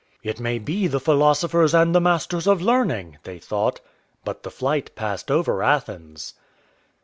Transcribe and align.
"It 0.23 0.39
may 0.39 0.57
be 0.57 0.87
the 0.87 0.99
philosophers 0.99 1.75
and 1.75 1.93
the 1.93 2.01
masters 2.01 2.47
of 2.47 2.59
learning," 2.59 3.19
they 3.21 3.37
thought. 3.37 3.81
But 4.25 4.41
the 4.41 4.49
flight 4.49 4.95
passed 4.95 5.29
over 5.29 5.61
Athens. 5.61 6.33